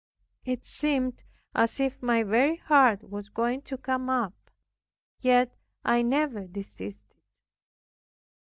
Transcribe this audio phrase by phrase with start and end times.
[0.45, 1.21] It seemed
[1.53, 4.33] as if my very heart was going to come up;
[5.19, 7.21] yet I never desisted.